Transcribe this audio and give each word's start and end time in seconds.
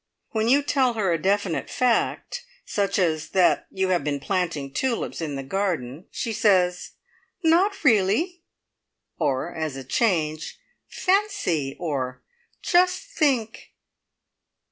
When 0.31 0.47
you 0.47 0.63
tell 0.63 0.93
her 0.93 1.13
a 1.13 1.21
definite 1.21 1.69
fact, 1.69 2.43
such 2.65 2.97
as 2.97 3.29
that 3.37 3.67
you 3.69 3.89
have 3.89 4.03
been 4.03 4.19
planting 4.19 4.73
tulips 4.73 5.21
in 5.21 5.35
the 5.35 5.43
garden, 5.43 6.07
she 6.09 6.33
says, 6.33 6.93
"Not 7.43 7.83
really!" 7.83 8.41
or 9.19 9.53
as 9.53 9.75
a 9.75 9.83
change, 9.83 10.59
"Fancy!" 10.89 11.75
or 11.79 12.23
"Just 12.63 13.03
think!" 13.03 13.73